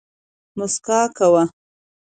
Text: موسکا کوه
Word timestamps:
موسکا 0.57 0.99
کوه 1.17 1.43